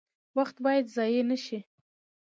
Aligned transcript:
وخت 0.37 0.55
باید 0.63 0.85
ضایع 0.95 1.23
نشي 1.31 1.59